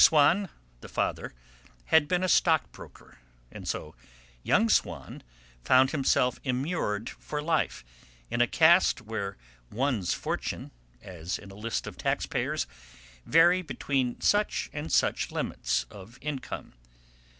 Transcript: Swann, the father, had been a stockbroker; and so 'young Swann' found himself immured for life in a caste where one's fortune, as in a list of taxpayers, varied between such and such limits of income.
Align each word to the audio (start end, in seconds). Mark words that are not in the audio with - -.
Swann, 0.03 0.49
the 0.79 0.89
father, 0.89 1.35
had 1.93 2.07
been 2.07 2.23
a 2.23 2.27
stockbroker; 2.27 3.19
and 3.51 3.67
so 3.67 3.93
'young 4.41 4.67
Swann' 4.67 5.21
found 5.63 5.91
himself 5.91 6.39
immured 6.43 7.07
for 7.07 7.39
life 7.39 7.85
in 8.31 8.41
a 8.41 8.47
caste 8.47 9.01
where 9.01 9.37
one's 9.69 10.11
fortune, 10.15 10.71
as 11.03 11.37
in 11.37 11.51
a 11.51 11.55
list 11.55 11.85
of 11.85 11.97
taxpayers, 11.97 12.65
varied 13.27 13.67
between 13.67 14.19
such 14.21 14.71
and 14.73 14.91
such 14.91 15.29
limits 15.31 15.85
of 15.91 16.17
income. 16.19 16.73